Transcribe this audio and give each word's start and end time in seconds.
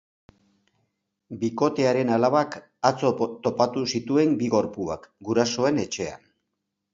Bikotearen 1.43 2.09
alabak 2.15 2.57
atzo 2.91 3.13
topatu 3.49 3.85
zituen 3.93 4.35
bi 4.41 4.49
gorpuak, 4.55 5.07
gurasoen 5.31 5.85
etxean. 5.85 6.27